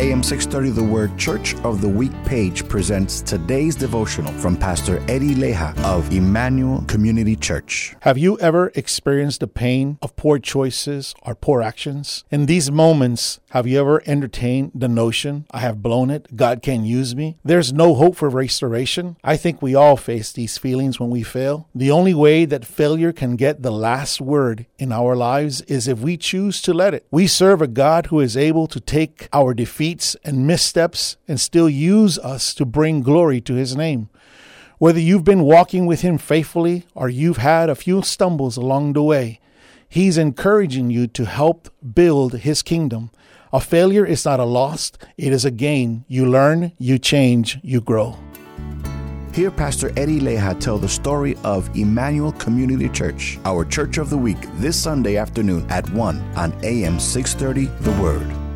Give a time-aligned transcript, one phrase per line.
[0.00, 5.34] AM 630 The Word Church of the Week page presents today's devotional from Pastor Eddie
[5.34, 7.94] Leija of Emmanuel Community Church.
[8.00, 12.24] Have you ever experienced the pain of poor choices or poor actions?
[12.30, 16.86] In these moments, have you ever entertained the notion, I have blown it, God can't
[16.86, 17.36] use me?
[17.44, 19.18] There's no hope for restoration?
[19.22, 21.68] I think we all face these feelings when we fail.
[21.74, 25.98] The only way that failure can get the last word in our lives is if
[25.98, 27.04] we choose to let it.
[27.10, 29.52] We serve a God who is able to take our
[30.24, 34.08] and missteps and still use us to bring glory to his name.
[34.78, 39.02] Whether you've been walking with him faithfully or you've had a few stumbles along the
[39.02, 39.40] way,
[39.88, 43.10] he's encouraging you to help build his kingdom.
[43.52, 46.04] A failure is not a loss, it is a gain.
[46.08, 48.16] You learn, you change, you grow.
[49.32, 54.18] Hear Pastor Eddie Leija tell the story of Emmanuel Community Church, our church of the
[54.18, 58.49] week, this Sunday afternoon at 1 on AM 630 The Word.